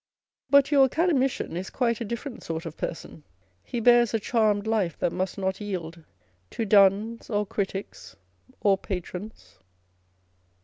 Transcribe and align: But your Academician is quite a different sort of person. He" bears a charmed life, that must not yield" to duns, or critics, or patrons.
But 0.49 0.71
your 0.71 0.85
Academician 0.85 1.55
is 1.55 1.69
quite 1.69 2.01
a 2.01 2.05
different 2.05 2.41
sort 2.41 2.65
of 2.65 2.75
person. 2.75 3.23
He" 3.63 3.79
bears 3.79 4.15
a 4.15 4.19
charmed 4.19 4.65
life, 4.65 4.97
that 4.97 5.11
must 5.13 5.37
not 5.37 5.61
yield" 5.61 6.03
to 6.57 6.65
duns, 6.65 7.29
or 7.29 7.45
critics, 7.45 8.15
or 8.61 8.79
patrons. 8.79 9.59